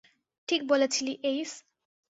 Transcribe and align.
ঠিক 0.49 0.61
বলেছিলি, 0.67 1.13
এইস। 1.23 1.51